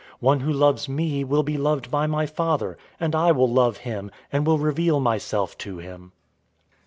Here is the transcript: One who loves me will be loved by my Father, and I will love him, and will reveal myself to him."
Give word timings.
One 0.19 0.39
who 0.39 0.51
loves 0.51 0.89
me 0.89 1.23
will 1.23 1.43
be 1.43 1.59
loved 1.59 1.91
by 1.91 2.07
my 2.07 2.25
Father, 2.25 2.75
and 2.99 3.13
I 3.15 3.31
will 3.31 3.47
love 3.47 3.77
him, 3.77 4.09
and 4.31 4.47
will 4.47 4.57
reveal 4.57 4.99
myself 4.99 5.55
to 5.59 5.77
him." 5.77 6.11